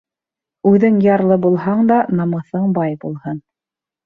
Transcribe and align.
Үҙең 0.69 0.97
ярлы 1.07 1.37
булһаң 1.43 1.83
да, 1.93 1.99
намыҫың 2.21 2.65
бай 2.81 2.97
булһын. 3.05 3.41